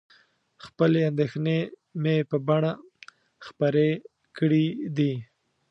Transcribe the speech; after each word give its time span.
خپلې 0.65 0.99
اندېښنې 1.09 1.57
مې 2.01 2.15
په 2.29 2.37
بڼه 2.47 2.71
خپرې 3.45 3.89
کړي 4.37 4.65
دي. 4.97 5.13